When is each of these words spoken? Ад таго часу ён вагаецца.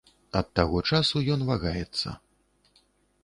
Ад 0.39 0.47
таго 0.59 0.79
часу 0.95 1.21
ён 1.35 1.45
вагаецца. 1.51 2.09